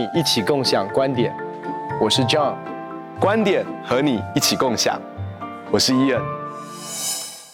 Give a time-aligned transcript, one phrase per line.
[0.00, 1.30] 你一起共享观点，
[2.00, 2.56] 我是 John，
[3.20, 4.98] 观点和你一起共享，
[5.70, 6.22] 我是 Ian。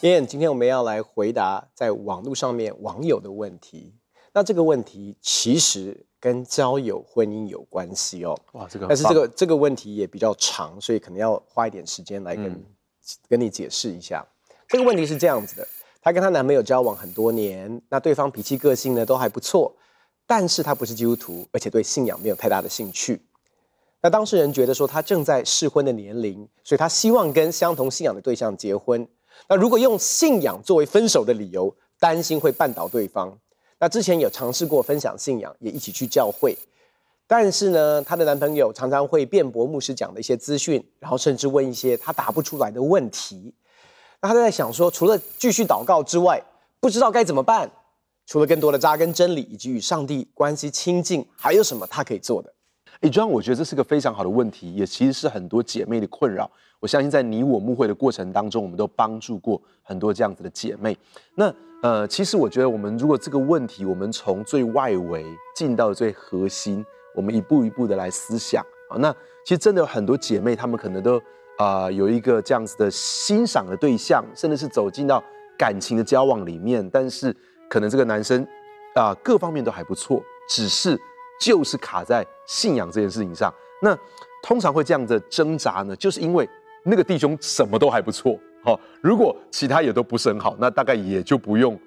[0.01, 3.97] Ian，今天我们要来回答在网络上面网友的问题。
[4.33, 8.39] 那这个问题其实跟交友、婚姻有关系哦。
[8.53, 12.65] 哇，这个，但是这个这个问题也比较长，所以可能要花一点时间来跟、嗯、
[13.29, 14.25] 跟你解释一下。
[14.69, 15.67] 这个问题是这样子的：
[16.01, 19.75] 她跟她男朋友交往很多年，那对方脾气、个性呢都还不错。
[20.27, 23.21] 但是他不是基督徒，而且对信仰没有太大的兴趣。
[24.03, 29.07] 那当事人觉得说他正在适婚的年龄，所以他希望跟相同信仰的对象结婚。
[29.49, 33.37] 那如果用信仰作为分手的理由，担心会绊倒对方。
[33.79, 36.57] 那之前有尝试过分享信仰，也一起去教会。
[37.27, 43.53] 但是呢，她的男朋友常常会辩驳牧师讲的一些资讯，然后甚至问一些他答不出来的问题。
[44.21, 46.43] 那他在想说，除了继续祷告之外，
[46.81, 47.71] 不知道该怎么办。
[48.27, 52.53] 除了更多的扎根真理以及与上帝关系亲近，还有什么他可以做的？
[53.01, 56.51] 哎，John，我觉得这是个非常好的问题，也其实是很多姐妹的困扰。
[56.81, 60.97] 我相信在你我牧会的过程当中，我们都帮助过很多这样子的姐妹。
[61.37, 66.85] 那呃，其实我觉得我们如果这个问题，我们从最外围进到最核心，
[67.15, 68.97] 我们一步一步的来思想啊。
[68.99, 69.13] 那
[69.45, 71.17] 其实真的有很多姐妹，她们可能都
[71.59, 75.23] 啊、呃、有一个这样子的欣赏的对象，甚至是走进到
[75.57, 77.35] 感情的交往里面，但是。
[77.69, 78.43] 可能这个男生
[78.95, 80.99] 啊、呃，各方面都还不错，只是
[81.41, 83.53] 就是卡在信仰这件事情上。
[83.83, 83.97] 那
[84.43, 86.49] 通常会这样的挣扎呢，就是因为
[86.85, 88.81] 那个弟兄什么都还不错，哈、哦。
[89.03, 91.79] 如果其他也都不是很好，那大概也就不用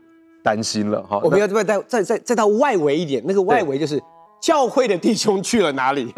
[0.44, 1.22] 担心了，哈、哦。
[1.24, 4.00] 我们要再再再再再到外围一点，那个外围就是
[4.40, 6.14] 教会的弟兄去了哪里？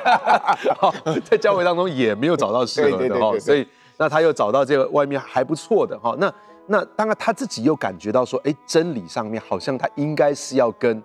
[0.76, 0.92] 好，
[1.24, 3.66] 在教会当中也没有找到适合的哈，所以
[3.98, 6.32] 那他又找到这个外面还不错的哈、哦，那。
[6.68, 11.00] 那当然，他自己又感觉到说，哎，真理上面好像他应该是要跟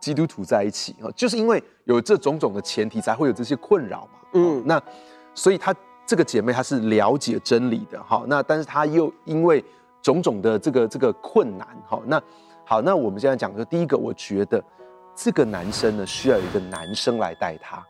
[0.00, 4.18] 基督徒在一起啊，就是因为有这种种的前提，才会有这些困扰嘛。
[4.32, 4.82] 嗯，那
[5.32, 5.72] 所以他
[6.04, 9.64] 这个姐妹她是了解真理的哈，那但是她又因为
[10.02, 12.20] 种种的这个这个困难哈，那
[12.64, 14.62] 好，那我们现在讲说，第一个，我觉得
[15.14, 17.80] 这个男生呢需要有一个男生来带他。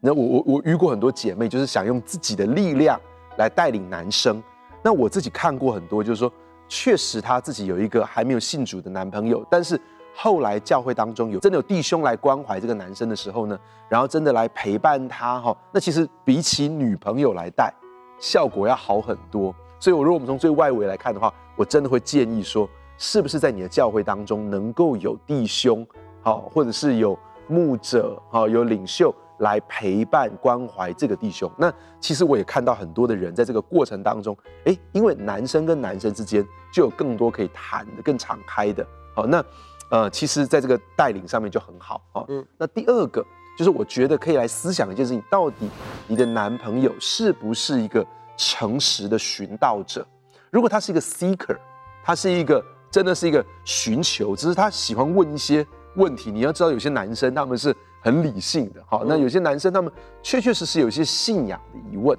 [0.00, 3.00] 那我我我遇过很多姐妹，就是想用自己的力量
[3.38, 4.40] 来带领男生。
[4.82, 6.32] 那我自己看过很多，就是说。
[6.76, 9.80] 确实，她自己有一个还没有信主的男朋友，但是
[10.12, 13.56] 后来教会当中有真的有弟兄来关怀这个男生的时候呢，
[13.88, 17.72] 然后真的来陪伴他哈，那其实比起女朋友来带，
[18.18, 19.54] 效果要好很多。
[19.78, 22.68] 所以，我如果我们从最外围来看的话，我真的会建议说，
[22.98, 25.86] 是不是在你的教会当中能够有弟兄，
[26.22, 29.14] 好，或者是有牧者，好，有领袖。
[29.38, 38.86] 来陪伴关怀这个弟兄，那其实我也看到很多的人在这个过程当中，哎，因为男生跟男生之间就有更多可以谈的、更敞开的。
[39.14, 39.44] 好，那
[39.90, 42.00] 呃，其实在这个带领上面就很好。
[42.12, 43.24] 好，嗯，那第二个
[43.58, 45.68] 就是我觉得可以来思想一件事情，到底
[46.06, 48.06] 你的男朋友是不是一个
[48.36, 50.06] 诚实的寻道者？
[50.50, 51.56] 如果他是一个 seeker，
[52.04, 55.66] 他是一个真的是一个寻求，只是他喜欢问一些
[55.96, 56.30] 问题。
[56.30, 57.74] 你要知道，有些男生他们是。
[58.04, 59.90] 很理性的，好，那有些男生他们
[60.22, 62.16] 确确实实有一些信仰的疑问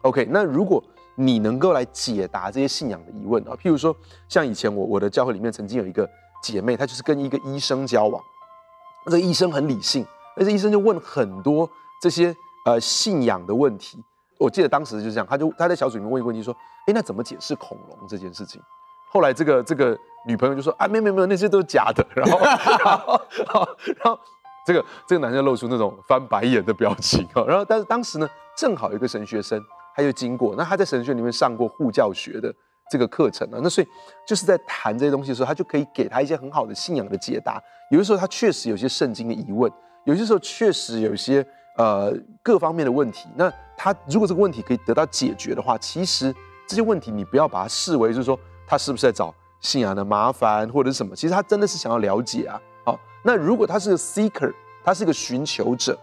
[0.00, 0.82] ，OK，那如果
[1.14, 3.96] 你能够来解答这些信仰的疑问啊，譬如说
[4.28, 6.10] 像以前我我的教会里面曾经有一个
[6.42, 8.20] 姐妹，她就是跟一个医生交往，
[9.04, 10.04] 这个医生很理性，
[10.36, 11.70] 那这医生就问很多
[12.02, 12.34] 这些
[12.66, 14.02] 呃信仰的问题，
[14.40, 16.52] 我记得当时就是这样，他就他在小组里面问一个问题说，
[16.88, 18.60] 哎，那怎么解释恐龙这件事情？
[19.08, 19.96] 后来这个这个
[20.26, 24.18] 女朋友就说啊，没有没有没有，那些都是假的，然后然后然后。
[24.64, 29.60] 这个这个男生露出那种翻白眼的表情啊，然后但是当时呢，正好有一个神学生，
[29.96, 32.54] 他又经过，那他在神学里面上过护教学的
[32.90, 33.86] 这个课程啊，那所以
[34.26, 37.62] 就是在谈这些东西的时候，他就可以给他一些很好的信仰的解答。
[37.90, 39.70] 有的时候他确实有些圣经的疑问，
[40.04, 41.44] 有些时候确实有一些
[41.76, 42.12] 呃
[42.42, 43.28] 各方面的问题。
[43.34, 46.34] 那他如果这个问题可以得到解决的话，其实
[46.68, 52.60] 这些问题你不要把它视为就是说他是不是在找信仰的麻烦或者是什么，其实他真的是想要了解啊。
[53.22, 54.52] 那如果他是个 seeker，
[54.84, 55.96] 他是个寻求者，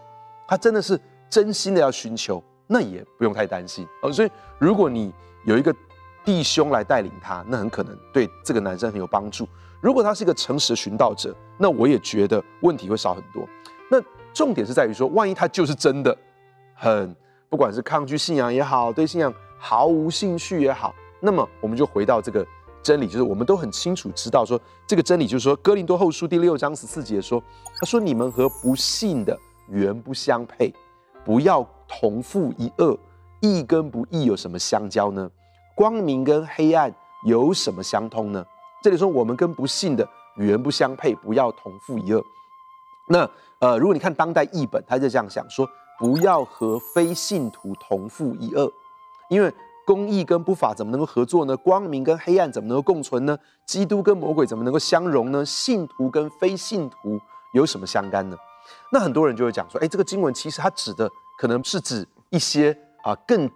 [0.48, 4.10] 他真的是真心的要寻求，那也不用太担心哦。
[4.10, 5.12] 所以如果你
[5.44, 5.74] 有一个
[6.24, 9.46] 弟兄来带领他，那很可能对这个男生很有帮助。
[9.80, 13.46] 如果他是一个诚实的寻道者，那我也觉得问题会少很多。
[13.90, 14.00] 那
[14.32, 16.16] 重点是在于说，万一他就是真的
[16.74, 17.14] 很
[17.48, 22.46] 不管是抗拒信仰也好，对信仰毫无兴趣也好，那么我们就回到这个。
[22.82, 27.42] 真理就是我们都很清楚知道说，这个真理就是说，哥林多后书第六章十四节说，
[27.78, 29.38] 他说你们和不信的
[29.68, 30.72] 原不相配，
[31.24, 32.96] 不要同负一轭，
[33.40, 35.30] 义跟不义有什么相交呢？
[35.74, 36.94] 光明跟黑暗
[37.26, 38.44] 有什么相通呢？
[38.82, 42.22] 这里说我们跟不信的原不相配，不要同负一轭。
[43.08, 43.28] 那
[43.58, 45.68] 呃，如果你看当代译本，他就这样想说：
[45.98, 48.70] 不要和非信徒同负一轭，
[49.28, 49.52] 因为
[49.86, 51.56] 公义跟不法怎么能够合作呢？
[51.56, 53.36] 光明跟黑暗怎么能够共存呢？
[53.66, 55.44] 基督跟魔鬼怎么能够相容呢？
[55.44, 57.18] 信徒跟非信徒
[57.54, 58.36] 有什么相干呢？
[58.92, 63.50] 那很多人就会讲说：哎，这个经文其实它指的可能是指一些啊更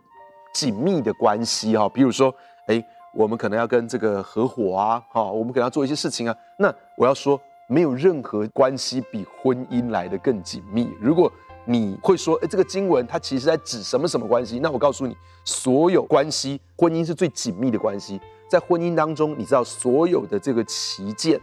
[0.52, 2.34] 紧密的关系哈，比如说，
[2.66, 2.82] 哎，
[3.14, 6.36] 我们可能要跟这个合伙啊，哈，我们可能要做一些事情啊。
[6.58, 7.40] 那我要说。
[7.66, 10.92] 没有任何关系比婚姻来得更紧密。
[11.00, 11.32] 如果
[11.66, 14.58] 你会说，哎，这个经文它其实在指什么什么关系？
[14.58, 18.20] 那我告诉你，所有关系，婚姻是最紧密的关系。
[18.48, 21.40] 在婚姻当中，你知道所有的这个旗舰，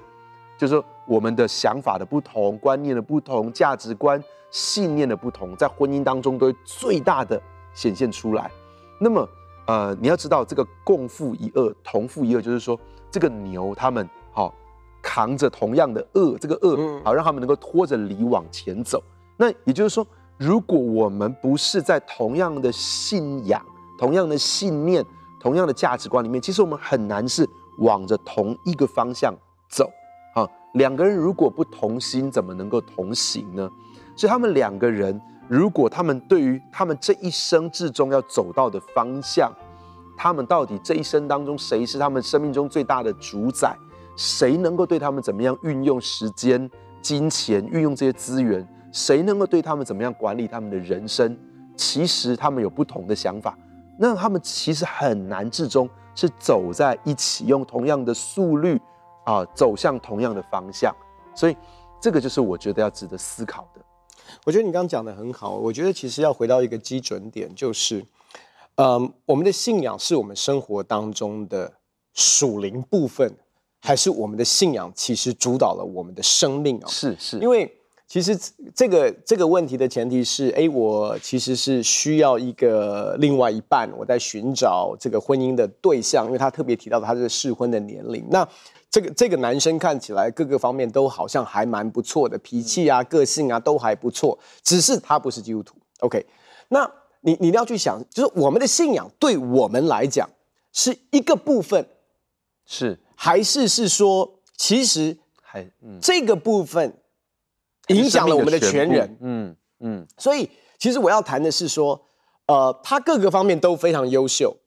[0.58, 7.42] 就是说我们的想法的不同、观念的不同、价值观、信念的不同，在婚姻当中都会最大的
[7.74, 8.52] 显现出来。
[9.00, 9.28] 那么，
[9.66, 12.80] 呃，你要知道，这个共负一轭、同负一轭，就是说
[13.10, 14.46] 这个牛他们好。
[14.48, 14.54] 哦
[15.04, 19.02] 扛着同样的恶，这个恶好让他们能够拖着犁往前走。
[19.42, 20.06] 那也就是说，
[20.38, 23.60] 如果我们不是在同样的信仰、
[23.98, 25.04] 同样的信念、
[25.40, 27.44] 同样的价值观里面，其实我们很难是
[27.80, 29.34] 往着同一个方向
[29.68, 29.90] 走。
[30.36, 33.68] 啊，两个人如果不同心，怎么能够同行呢？
[34.16, 39.52] 所以他们两个人，如果他们对于他们这一生之中要走到的方向，
[40.16, 43.76] 他们到底这一生当中谁是他们生命中最大的主宰？
[44.16, 46.70] 谁能够对他们怎么样运用时间、
[47.02, 48.68] 金钱，运用这些资源？
[48.92, 51.38] 谁能够对他们怎么样管理他们的人生？
[51.76, 53.58] 其实他们有不同的想法，
[53.98, 58.80] 那他们其实很难至终是走在一起，用同样的速率
[59.26, 60.96] 啊，走向同样的方向。
[61.34, 61.56] 所以，
[62.00, 63.82] 这个就是我觉得要值得思考的。
[64.44, 65.56] 我觉得你刚刚讲的很好。
[65.56, 68.06] 我觉得其实要回到一个基准点，就是，
[68.76, 71.72] 嗯，我们的信仰是我们生活当中的
[72.14, 73.34] 属灵部分。
[73.84, 76.88] 还是我们的信仰其实主导了我们的生命啊？
[76.88, 77.81] 是是，因为
[78.12, 78.38] 其实
[78.76, 88.28] 这个这个问题的前提是，哎，我其实是需要一个另外一半，我在寻找这个婚姻的对象，因为他特别提到他这个适婚的年龄。
[88.30, 88.46] 那
[88.90, 95.78] 这个这个男生看起来各个方面都好像还蛮不错的，脾气啊、个性啊都还不错，只是他不是基督徒。
[96.02, 96.26] OK，
[96.68, 96.92] 那
[97.22, 100.30] 你你要去想，就是我们的信仰对我们来讲
[100.74, 101.88] 是一个部分，
[102.66, 103.00] 是。
[103.16, 105.66] 还是是说，其实还
[106.02, 106.94] 这个部分
[107.96, 110.08] 影响了我们的全人，嗯嗯。
[110.18, 112.02] 所以，其实我要谈的是说，
[112.48, 114.58] 呃，他各个方面都非常优秀。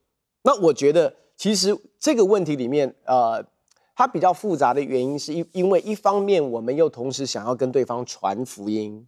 [0.43, 3.45] 那我觉得，其实这个问题里面，呃，
[3.97, 9.07] 它比较复杂的原因是因因为一方面我们又同时想要跟对方传福音。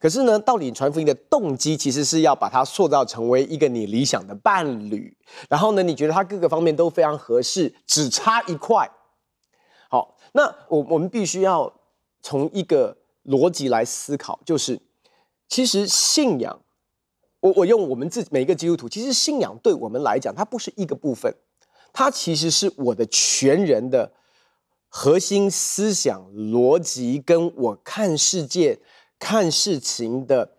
[0.00, 5.16] 可是呢，到底传福音的动机其实是要把它塑造成为一个你理想的伴侣，
[5.48, 8.90] 然后呢，你觉得他各个方面都非常合适，只差一块。
[9.88, 11.72] 好，那我我们必须要
[12.20, 12.94] 从一个
[13.24, 14.80] 逻辑来思考，就是
[15.48, 16.60] 其实信仰，
[17.40, 21.34] 我我用我们自己每一个基督徒，其实信仰对我们来讲，它不是一个部分，
[21.92, 24.12] 它其实是我的全人的
[24.88, 28.80] 核心思想逻辑，跟我看世界。
[29.16, 30.56] 看事情的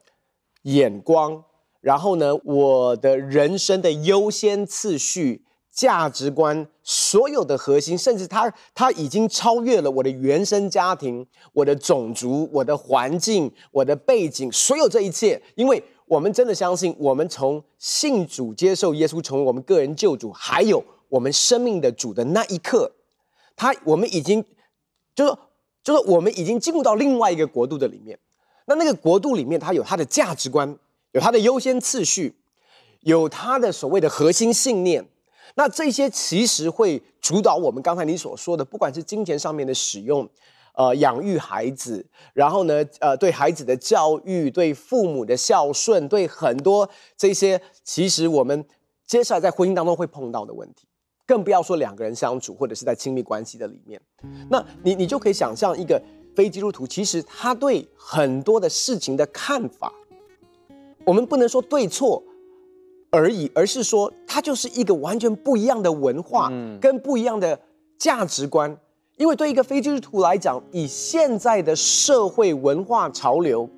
[0.63, 1.43] 眼光，
[1.81, 5.45] 然后呢，我的人生的优先次序、
[5.75, 22.93] 价值观，所有的核心，甚至他他已经超越了我的原生家庭、我的种族、我的环境、我的背景，所有这一切，因为我们真的相信，我们从信主接受耶稣成为我们个人救主，还有我们生命的主的那一刻，
[23.57, 24.45] 他我们已经
[25.13, 25.35] 就是
[25.83, 28.17] 就是我们已经进入到另外一个国度的里面。
[28.67, 30.77] 那那个国度里面，它有它的价值观，
[31.11, 32.37] 有它的优先次序，
[33.01, 35.05] 有它的所谓的核心信念。
[35.53, 40.27] 那这些其实会主导我们刚才你所说的，不管是金钱上面的使用，
[40.73, 48.65] 呃，养育孩子，然后呢，呃，对孩子的教育，对父母的孝顺，对很多这些，其实我们
[49.05, 50.87] 接下来在婚姻当中会碰到的问题，
[51.27, 54.01] 更不要说两个人相处或者是在亲密关系的里面。
[54.49, 56.01] 那你你就可以想象一个。
[56.35, 59.89] 非基督徒其实他对很多的事情的看法，
[61.05, 62.21] 我们不能说对错
[63.15, 67.57] 而已，而是说它就是一个完全不一样的文化跟不一样的
[67.97, 68.75] 价值观。
[69.15, 73.69] 因为对一个非基督徒来讲，以现在的社会文化潮流，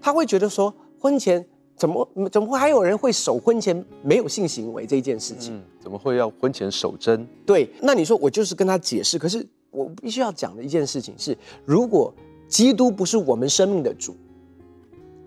[0.00, 5.58] 他会觉得说，婚前怎么怎么会还有人会守婚前没有性行为这件事情？
[5.80, 7.26] 怎么会要婚前守贞？
[7.46, 9.46] 对，那你说我就是跟他解释，可是。
[9.76, 12.14] 我必须要讲的一件事情是：如果
[12.46, 14.14] 基督不是我们生命的主，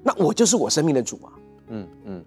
[0.01, 1.33] 那我就是我生命的主啊。
[1.67, 2.23] 嗯嗯。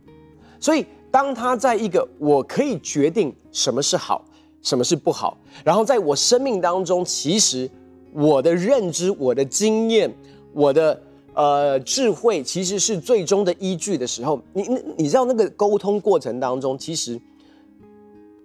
[0.61, 4.25] 所以，当他在一个我可以决定什么是好，
[4.63, 7.69] 什么是不好，然后在我生命当中，其实
[8.13, 10.13] 我的认知、我的经验、
[10.53, 11.03] 我的
[11.35, 17.21] 呃智慧其实是最终的依据的时候，你你你知道那个沟通过程当中，其实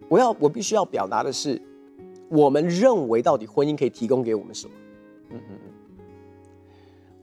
[0.07, 1.61] 我要我必须要表达的是，
[2.29, 4.73] 我们认为到底婚姻可以提供给我们什么？
[5.31, 5.71] 嗯嗯嗯，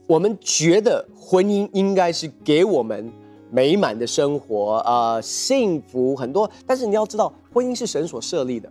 [0.05, 3.11] 我们觉得婚姻应该是给我们
[3.53, 6.49] 美满的生活，呃，幸福很多。
[6.65, 8.67] 但是你要知道，婚姻是神所设立的，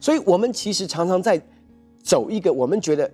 [0.00, 1.40] 所以我们其实常常在
[2.02, 3.08] 走一个我们觉得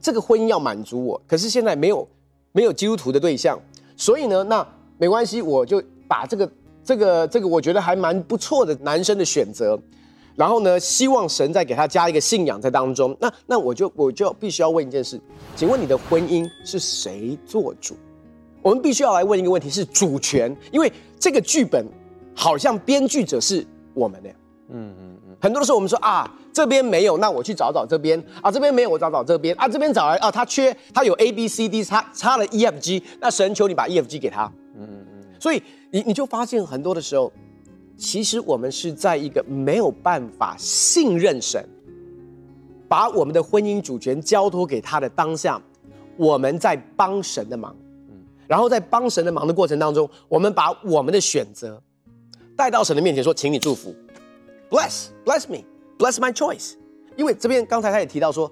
[0.00, 2.08] 这个婚姻要满足我，可是现在没有
[2.52, 3.60] 没有基督徒的对象，
[3.98, 4.66] 所以呢，那
[4.96, 6.50] 没关系，我就把这个
[6.82, 9.78] 这个这个我觉得还蛮不错的男生的选择。
[10.36, 13.14] 然后呢，希望神再给他加一个信仰在当中。
[13.20, 15.20] 那那我就我就必须要问一件事，
[15.54, 17.94] 请问你的婚姻是谁做主？
[18.62, 20.54] 我们必须要来问一个问题：是主权？
[20.70, 21.86] 因为这个剧本
[22.34, 24.28] 好像编剧者是我们的。
[24.68, 25.36] 嗯嗯嗯。
[25.40, 34.44] 很多的时候我们说啊，这边没有，那我去找找这边啊，这边没有，我找找这边啊，这边找来啊，他缺，他有 A B C D，差差了 E F G，那神求你把 E F G 给他。
[34.76, 35.24] 嗯嗯嗯。
[35.40, 37.32] 所以你你就发现很多的时候。
[38.02, 41.62] 其实我们是在一个没有办法信任神，
[42.88, 45.60] 把我们的婚姻主权交托给他的当下，
[46.16, 47.76] 我们在帮神的忙，
[48.50, 51.80] 然后在帮神的忙的过程当中，我们把我们的选择
[52.56, 53.94] 带到神的面前，说：“请你祝福
[54.68, 55.62] ，bless bless me
[55.96, 56.72] bless my choice。”
[57.14, 58.50] 因为这边刚才他也提到说，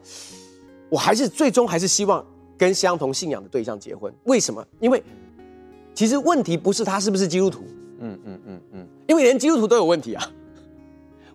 [0.88, 2.24] 我还是最终还是希望
[2.56, 4.14] 跟相同信仰的对象结婚。
[4.26, 4.64] 为什么？
[4.78, 5.02] 因为
[5.94, 7.64] 其实问题不是他是不是基督徒。
[7.98, 10.30] 嗯嗯嗯嗯，因为连基督徒都有问题啊。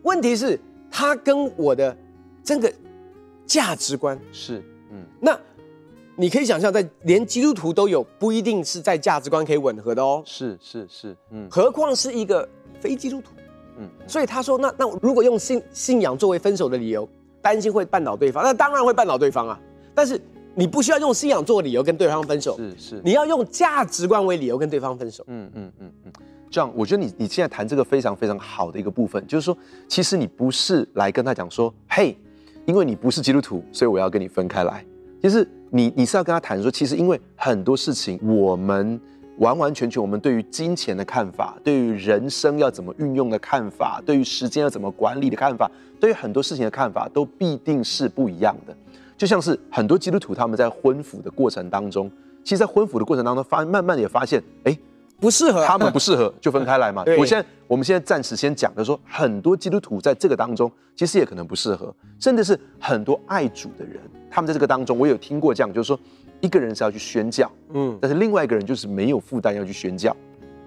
[0.04, 0.58] 问题是，
[0.90, 1.98] 他跟我的
[2.42, 2.74] 这个
[3.46, 5.38] 价值观是，嗯，那
[6.16, 10.22] 你可以想象，在连基督徒都有不一定是在价值观可以吻合的哦。
[10.26, 12.48] 是是是，嗯，何况是一个
[12.80, 13.32] 非基督徒，
[13.78, 17.08] 嗯，所以他说，那那如果用信信仰作为分手的理由，
[17.42, 19.60] 担心会绊倒对方，那当然会绊倒对方啊。
[19.96, 20.20] 但是
[20.54, 26.12] 你不需要用信仰做理由跟对方分手，是是，你要用价值观为理由跟对方分手，嗯嗯嗯嗯。
[26.52, 32.16] 这样，我觉得你你现在谈这个非常非常好的一个部分，就是说，其实你不是来跟他讲说，嘿，
[32.66, 34.86] 因为你不是基督徒，所以我要跟你分开来。
[35.20, 39.02] 其实你你是要跟他谈说，其实因为很多事情，我们
[39.40, 48.78] 完完全全，我们对于金钱的看法，对于人生要怎么运用的看法，对于时间要怎么管理的看法，对于很多事情的看法，都必定是不一样的。
[49.18, 52.08] 就像是很多基督徒他们在婚服的过程当中，
[52.44, 54.78] 其实，在婚服的过程当中，发慢慢的也发现，哎。
[55.24, 57.02] 不适合，他们不适合 就分开来嘛。
[57.18, 65.98] 我现在，我们现在暂时先讲的说，很多基督徒在这个当中，其实也可能不适合，甚至是很多爱主的人，他们在这个当中，我有听过这样，就是说，
[66.42, 70.14] 一个人是要去宣教，嗯，但是另外一个人就是没有负担要去宣教，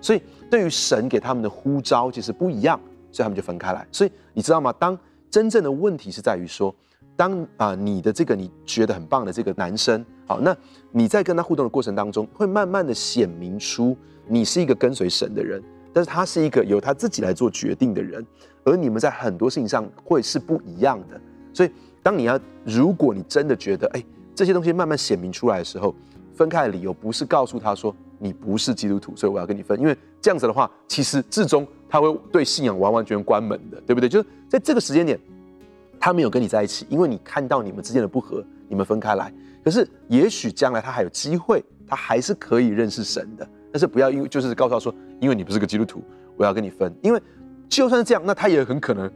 [0.00, 2.80] 所以对于神给他们的呼召其实不一样，
[3.12, 3.86] 所以他们就分开来。
[3.92, 4.72] 所以你知道吗？
[4.78, 4.98] 当
[5.30, 6.74] 真正的问题是在于说，
[7.14, 10.56] 当啊、呃、你的这个你觉得很棒的这个男生，好，那
[10.92, 13.94] 你在跟他互动的过程当中，会慢慢的显明出。
[14.28, 18.24] 你是一个跟随神的人，但是他是一个由他自己来做决定的人，
[18.64, 21.20] 而你们在很多事情上会是不一样的。
[21.52, 21.70] 所以，
[22.02, 24.04] 当你要，如果你真的觉得，哎，
[24.34, 25.94] 这些东西慢慢显明出来的时候，
[26.34, 34.08] 分开的理由不是告诉他说你不是基督徒，所以我要跟你分，因为这样子的话，其实至终他会对信仰完完全全关门的，对不对？
[34.08, 35.18] 就是在这个时间点，
[35.98, 39.32] 他没有跟你在一起，因为你看到你们之间的不合，你们分开来。
[39.64, 43.48] 可是，也许将来他还有机会，他还是可以认识神的。
[43.76, 44.90] 但是不要因为就是告诉他说，
[45.20, 46.02] 因为你不是个基督徒，
[46.34, 46.90] 我要跟你分。
[47.02, 47.20] 因为
[47.68, 49.10] 就算是这样，那他也很可能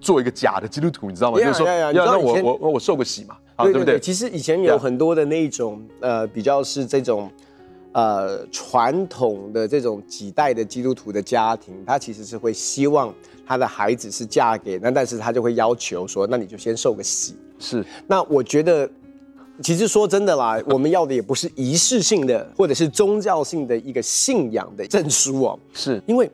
[0.00, 1.38] 做一个假的基督徒，你知道吗？
[1.38, 4.00] 就是说，要让我我我受个洗嘛，对不对？
[4.00, 7.30] 其实以前有很多的那一种呃，比较是这种
[7.92, 13.14] 呃传统的这种几代的基督徒的家庭，他其实是会希望
[13.46, 17.36] 他的孩子是嫁给那，但是他就会要求说，那你就先受个洗。
[17.60, 17.84] 是。
[18.08, 18.90] 那我觉得。
[19.60, 25.58] 其实说真的啦， 我们要的也不是仪式性的，或者是宗教性的一个信仰的证书哦。
[25.74, 26.28] 是因为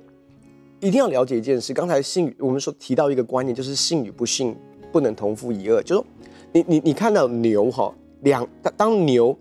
[0.80, 1.74] 一定要了解一件事。
[1.74, 4.56] 刚才信我们说提到一个观念，就是信与不信
[4.92, 5.82] 不能同负一恶。
[5.82, 6.06] 就是说
[6.52, 9.36] 你你你看到牛哈，两当牛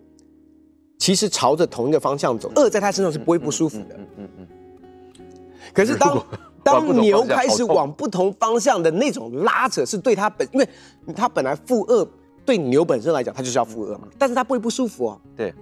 [0.97, 3.95] 其实朝着同一个方向走，恶在它身上是不会不舒服的。
[3.95, 4.47] 嗯嗯嗯。
[5.71, 6.25] 可是当
[6.63, 10.67] 当牛开始往不同方向的那种拉扯，是对它本，因为
[11.15, 12.07] 它本来负轭。
[12.47, 15.21] 对牛本身来讲，它就是要负荷嘛，但是它不会不舒服哦。
[15.35, 15.53] 对，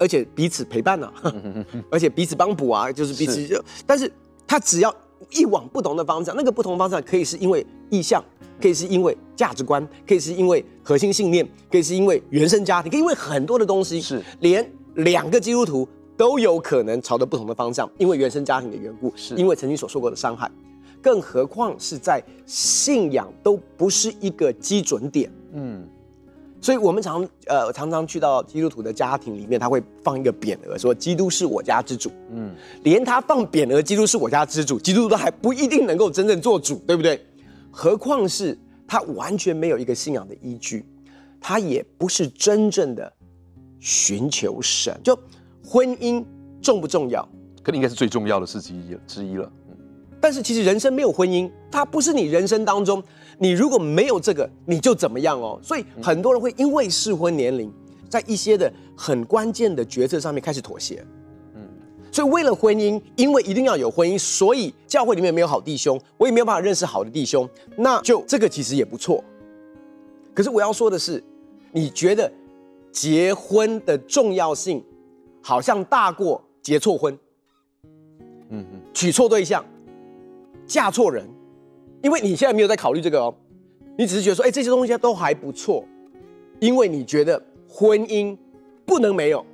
[0.00, 1.32] 而且彼此陪伴呢、啊，
[1.92, 3.64] 而且彼此帮补啊，就是彼此就。
[3.86, 4.12] 但是
[4.44, 4.92] 它只要
[5.30, 8.22] 一往不同的方向，那个不同方向可以是因为意向，
[8.60, 14.00] 可以是因为价值观，可以是因为核心信念，可以是因为原生家庭，可以因为很多的东西。
[14.00, 20.50] 是，连两个基督徒都有可能朝着不同的方向，因为原生家庭的缘故，是因为曾经所受过的伤害，
[21.00, 25.32] 更何况是在信仰都不是一个基准点。
[25.52, 25.88] 嗯。
[26.60, 32.10] 所以我们常呃常常去到基督徒的家庭里面，他会放一个匾额，说基督是我家之主。
[32.30, 37.24] 嗯，连他放匾额“基督是我家之主”，基督徒都还不一定能够真正做主，对不对？
[37.70, 40.84] 何况是他完全没有一个信仰的依据，
[41.40, 43.12] 他也不是真正的
[43.78, 44.98] 寻求神。
[45.04, 45.16] 就
[45.64, 46.24] 婚姻
[46.60, 47.22] 重不重要？
[47.62, 49.50] 可能应该是最重要的事之一之一了。
[50.20, 53.02] 但是其实人生没有婚姻，它不是你人生当中，
[53.38, 55.58] 你如果没有这个，你就怎么样哦。
[55.62, 57.72] 所以很多人会因为适婚年龄，
[58.08, 61.04] 在一些的很关键的决策上面开始妥协。
[61.54, 61.62] 嗯，
[62.10, 69.22] 所以为了婚姻，因为一定要有婚姻，所以教会里面没有好弟兄，我也没有办法认识好的弟兄，那就这个其实也不错。
[70.34, 71.22] 可是我要说的是，
[71.70, 72.30] 你觉得
[72.90, 74.84] 结婚的重要性
[75.40, 77.16] 好像大过结错婚？
[78.50, 79.64] 嗯嗯，娶错对象。
[80.68, 81.26] 嫁错人，
[82.02, 83.34] 因为你现在没有在考虑这个哦，
[83.96, 85.82] 你只是觉得说，哎，这些东西都还不错，
[86.60, 88.36] 因为你觉得婚姻
[88.84, 89.44] 不能没有。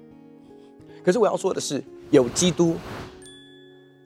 [1.05, 2.75] 可是我要说的是，有基督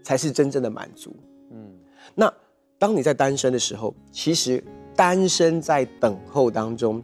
[0.02, 1.16] 才是真正的满足。
[1.50, 1.72] 嗯，
[2.14, 2.30] 那
[2.78, 4.62] 当你在单身的时候，其实
[4.94, 7.02] 单身在等候当中，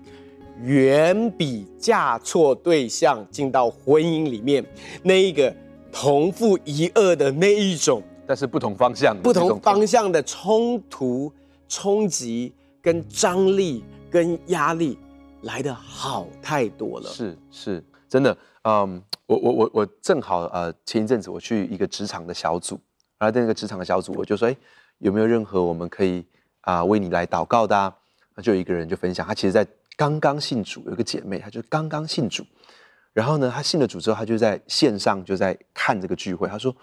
[0.62, 4.62] 远比嫁错对象进到婚姻里面
[5.02, 5.54] 那一个
[5.90, 8.02] 同父异母的那一种。
[8.26, 11.32] 但是不同方向，不同方向的冲突、
[11.68, 14.98] 冲击、跟张力、跟压力
[15.42, 17.10] 来的好太多了。
[17.10, 18.36] 是是，真的。
[18.62, 22.80] 嗯，我我我我正好呃，前一阵子我去一个职场的小组，
[23.18, 24.56] 然后在那个职场的小组，我就说，哎，
[24.98, 26.24] 有没有任何我们可以
[26.62, 27.94] 啊、呃、为你来祷告的、啊？
[28.34, 29.66] 那就有一个人就分享，他其实在
[29.96, 32.42] 刚刚信主，有一个姐妹，她就刚刚信主，
[33.12, 36.74] 然后呢，她信了主之后，她就在线上就在看这个聚会，她说。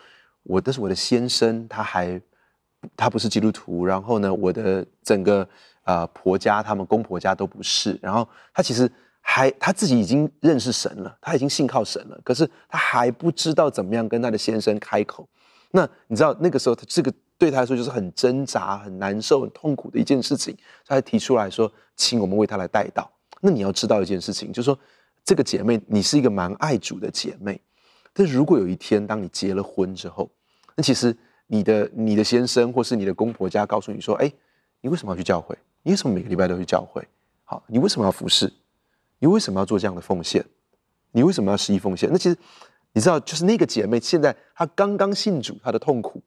[0.44, 2.22] 我的是我的先生，他还
[2.96, 5.48] 他不是基督徒，然后呢，我的整个
[5.84, 15.28] 呃婆家，他们公婆家都不是，然后他其实还他自己已经认识神了，他已经信靠神了，可是他还不知道怎么样跟他的先生开口。
[15.72, 23.08] 那你知道那个时候，他这个对他来说就是很挣扎、很难受、很痛苦的一件事情，他还提出来说，请我们为他来代祷。
[23.40, 24.78] 那你要知道一件事情，就是说
[25.24, 27.62] 这个姐妹，你是一个蛮爱主的姐妹。
[28.14, 30.30] 但如果有一天，当你结了婚之后，
[30.76, 31.16] 那其实
[31.48, 34.32] 你的你的先生或是你的公婆家告诉你说：“哎，
[34.82, 35.58] 你为什么要去教会？
[35.84, 37.06] 你为什么每个礼拜都去教会？
[37.44, 38.52] 好，你为什么要服侍？
[39.20, 40.46] 你为什么要做这样的奉献？
[41.12, 42.38] 你为什么要十一奉献？”那其实
[42.94, 46.22] 你知道，就是那个姐妹现在她刚刚信主，她的痛苦，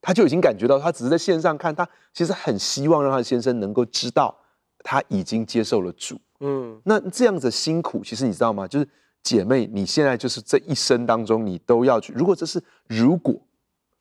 [0.00, 4.36] 她就已经感觉到，她只是在线上看，她其实很希望让她的先生能够知道，
[4.84, 6.20] 她已经接受了主。
[6.40, 8.68] 嗯，那这样子辛苦，其实你知道吗？
[8.68, 8.88] 就是。
[9.26, 12.12] 姐妹，你现在就是这一生当中，你都要去。
[12.12, 13.34] 如果这是如果，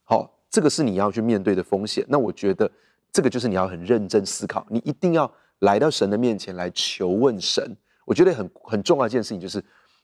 [0.04, 2.06] 好，这个是你要去面对的风险。
[2.08, 2.70] 那我觉得
[3.12, 5.30] 这个就是你要很认真思考，你一定要
[5.62, 7.76] 来到神的面前来求问神。
[8.06, 9.58] 我觉得很很重要一件事情就是，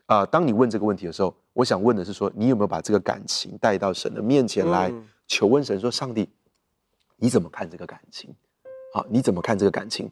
[0.08, 4.92] 啊、呃，当你问这个问题的时候，我想问的是说，你有没有把这个感情带到神的面前来
[5.28, 5.80] 求问神？
[5.80, 6.28] 说，上帝，
[7.18, 8.34] 你怎么看这个感情？
[8.92, 10.10] 好，你怎么看这个感情？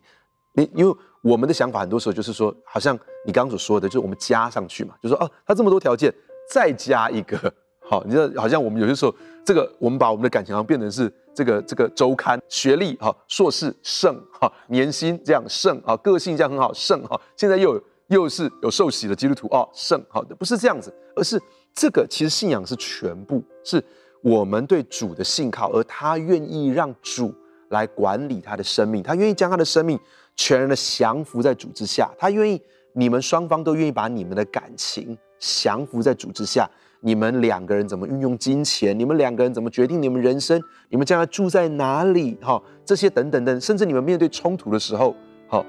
[0.53, 0.95] 你因为。
[1.21, 6.13] 我们的想法很多时候就是说，好像你刚刚所说的，就是我们加上去嘛，就是说哦，他这么多条件，
[6.49, 7.37] 再加一个，
[7.89, 9.13] 好，你知道，好像我们有些时候，
[9.45, 21.41] 这个我们把我们的感情好像变成是这个这个周刊学历哈，硕士圣哈，年薪这样圣啊，个性这样很好圣哈，现在又有又是有受洗的基督徒哦圣好的，不是这样子，而是
[21.73, 23.83] 这个其实信仰是全部，是
[24.23, 27.33] 我们对主的信靠，而他愿意让主
[27.69, 29.99] 来管理他的生命，他愿意将他的生命。
[30.41, 32.61] 全然的降服在主之下，他愿意，
[32.93, 36.65] 你们双方都愿意把你们的感情降服在主之下。
[37.01, 38.97] 你们两个人怎么运用金钱？
[38.97, 40.61] 你们两个人怎么决定你们人生？
[40.87, 42.37] 你们将来住在哪里？
[42.41, 45.13] 哈，这些等等等，甚至你们面对冲突的时候，
[45.49, 45.65] 好，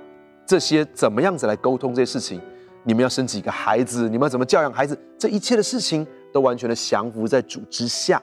[0.47, 2.41] 这些怎么样子来沟通这些事情？
[2.85, 4.05] 你们要生几个孩子？
[4.09, 4.97] 你们要怎么教养孩子？
[5.19, 8.23] 这一切的事情都完全的降服在主之下，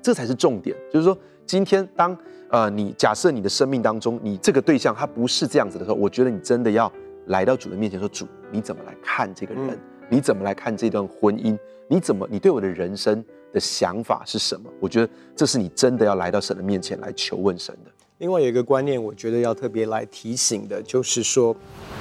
[0.00, 0.76] 这才是重点。
[0.92, 2.16] 就是说，今天当。
[2.50, 6.90] 呃，你假设你的生命当中，你这个对象他不是这样子的时候，我觉得你真的要
[7.26, 9.70] 来到主的面前说：“主，你怎么来看这个人？
[9.70, 11.58] 嗯、你怎么来看这段婚姻？
[11.88, 17.90] 你怎么，你对我的人生的想法是什么？”我觉得这是你真的要来到神的面前来求问神的。
[18.16, 21.54] 另外有一个观念，我觉得要特别来提醒的，就是说，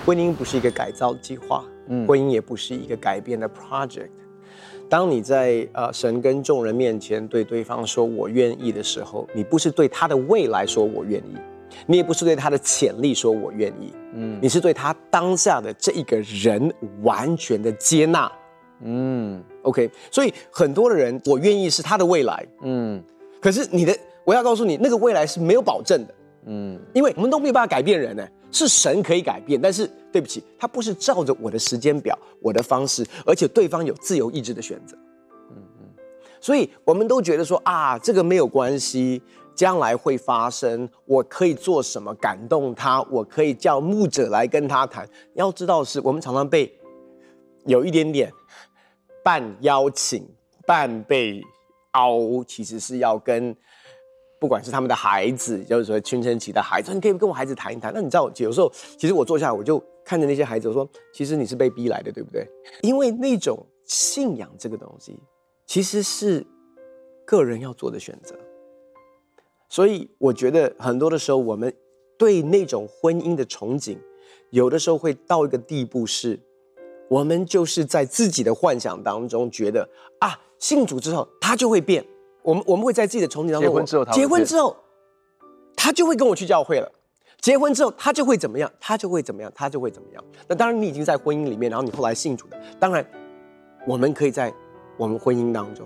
[0.05, 4.09] 婚姻不是一个改造计划，嗯，婚姻也不是一个改变的 project。
[4.89, 11.35] 当你在呃神跟众人面前对对方说我愿意的时候，你不是对他的未来说我愿意，
[11.85, 18.31] 你也不是对他的潜力说我愿意，嗯，你是对他当下的这一个人完全的接纳，
[18.81, 23.03] 嗯，OK，所以很多的人我愿意是他的未来，嗯，
[23.41, 26.13] 可是你的我要告诉你，那个未来是没有保证的，
[26.45, 34.97] 嗯，因为我们都没有办法改变人呢，是神可以改变，但是对不起，他不是照着我的时间表、我的方式，而且对方有自由意志的选择。
[35.51, 35.85] 嗯嗯，
[36.39, 39.21] 所以我们都觉得说啊，这个没有关系，
[39.53, 45.07] 将来会发生，我可以做什么感动他，我可以叫牧者来跟他谈。
[45.33, 46.73] 要知道是，我们常常被
[47.65, 48.31] 有一点点
[49.23, 50.27] 半邀请、
[50.65, 51.43] 半被
[51.91, 53.55] 凹，其实是要跟。
[54.39, 57.91] 不管是他们的孩子，就是说青春期的孩子，你可以跟我孩子谈一谈。
[57.93, 62.47] 那你知道，有时候其实我坐下来，我就看着那些孩子，我说，其实你是被逼来的，对不对？
[62.81, 65.19] 因为那种信仰这个东西，
[65.65, 66.45] 其实是
[67.25, 68.35] 个人要做的选择。
[69.69, 71.73] 所以我觉得很多的时候，我们
[72.17, 73.97] 对那种婚姻的憧憬，
[74.51, 76.39] 有的时候会到一个地步，是
[77.09, 82.05] 我们就是在自己的幻想当中觉得啊，信主之后他就会变。
[82.47, 84.77] 我们我们会在自己的憧憬当中，结婚之后，结婚之后，
[85.75, 86.89] 他就会跟我去教会了。
[87.41, 88.71] 结婚之后，他就会怎么样？
[88.79, 89.51] 他就会怎么样？
[89.53, 90.23] 他就会怎么样？
[90.47, 93.05] 那当然，你已经在婚姻里面，然后你后来信主的，当然，
[93.85, 94.53] 我们可以在
[94.95, 95.85] 我们婚姻当中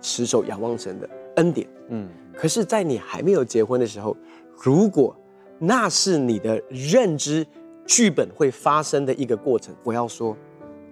[0.00, 1.68] 持守仰望神的恩典。
[1.90, 4.16] 嗯，可是，在你还没有结婚的时候，
[4.60, 5.14] 如果
[5.60, 7.46] 那是你的认知
[7.86, 10.36] 剧本会发生的一个过程，我要说，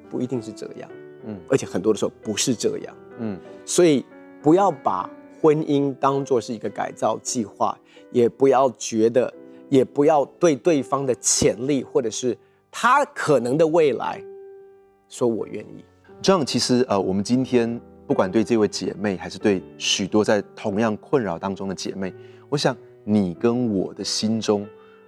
[0.09, 0.89] 不一定是这样。
[1.25, 2.97] 嗯，而且很多的时候不是这样。
[3.19, 4.07] 嗯，所以。
[4.43, 5.09] 不要把
[5.41, 7.77] 婚姻当作是一个改造计划，
[8.11, 9.33] 也不要觉得，
[9.69, 12.37] 也不要对对方的潜力或者是
[12.71, 14.23] 他可能的未来
[15.09, 15.85] 说我愿意。
[16.21, 22.13] 这样其实呃，我们今天不管对这位姐妹，还是对许多在同样困扰当中的姐妹，
[22.49, 24.67] 我想你跟我的心中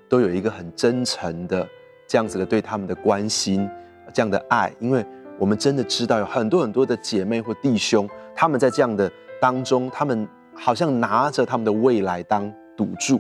[0.09, 1.69] 都有一个很真诚的
[2.07, 3.69] 这样子的对他们的关心，
[4.13, 5.05] 这样的爱，因为
[5.41, 8.07] 我们真的知道有很多很多的姐妹或弟兄。
[8.37, 13.19] 他们在这样的当中，他们好像拿着他们的未来当赌注。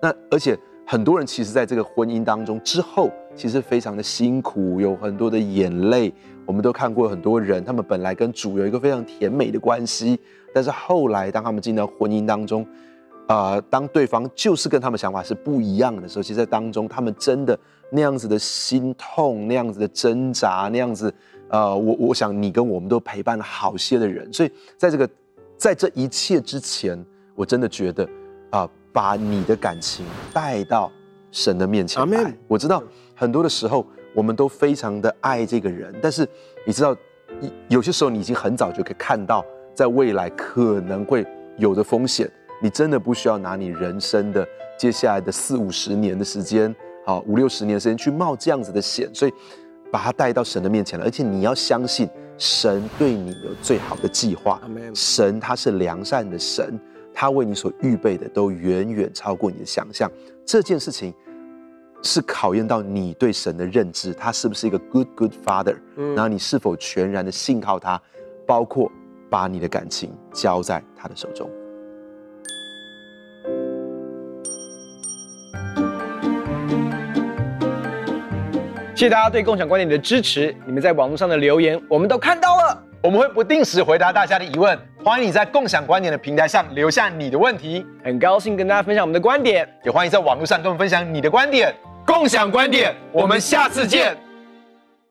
[0.00, 6.10] 那而且很多人其实在这个婚姻当中之后，其实非常的辛苦，有很多的眼泪。
[6.46, 10.18] 我们都看过很多人，他们本来跟主有一个非常甜美的关系，
[10.54, 12.66] 但是后来当他们进到婚姻当中，
[13.28, 17.56] 呃，当对方就是跟他们想法是不一样的时候，其实在当中他们真的
[17.92, 21.12] 那样子的心痛，那样子的挣扎，那样子。
[21.50, 25.10] 呃，我我想你跟我们都陪伴了好些的人，所以在这个，
[25.56, 28.04] 在这一切之前，我真的觉得
[28.50, 30.90] 啊、呃，把你的感情带到
[31.32, 32.32] 神的面前来。
[32.46, 32.80] 我知道
[33.16, 33.84] 很多的时候，
[34.14, 36.24] 我们都非常的爱这个人，但是
[36.64, 36.96] 你知道，
[37.66, 41.26] 有些时候你已经很早就可以看到，在未来可能会
[41.58, 42.30] 有的风险，
[42.62, 44.46] 你真的不需要拿你人生的
[44.78, 46.72] 接下来的四五十年的时间，
[47.04, 49.32] 好五六十年的时间去冒这样子的险，所以。
[49.90, 54.60] 把他带到神的面前了，而且你要相信神对你有最好的计划。
[54.94, 56.78] 神他是良善的神，
[57.12, 60.10] 他为你所预备的都远远超过你的想象。
[60.46, 61.12] 这件事情
[62.02, 65.76] 是考验到你对神的认知，他是不是一个 good good father？
[66.14, 68.00] 然后你是否全然的信靠他，
[68.46, 68.90] 包括
[69.28, 71.50] 把你的感情交在他的手中。
[79.00, 94.14] 谢谢大家对共享观点的支持，你们在网络上的留言我们都看到了，我们会不定时回答大家的疑问，欢迎你在共享观点的平台上留下你的问题，很高兴跟大家分享我们的观点，也欢迎在网络上跟我们分享你的观点，共享观点，我们下次见。